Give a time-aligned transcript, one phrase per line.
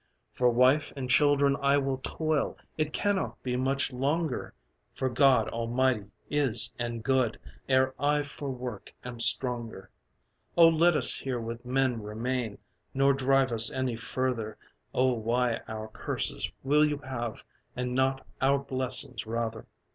[0.33, 4.55] "For wife and children I will toil: It cannot be much longer
[4.95, 7.39] (For God almighty is and good!)
[7.69, 9.91] Ere I for work am stronger.
[10.57, 12.57] Oh let us here with men remain,
[12.95, 14.57] Nor drive us any further!
[14.91, 17.43] Oh why our curses will you have,
[17.75, 19.67] And not our blessings rather!"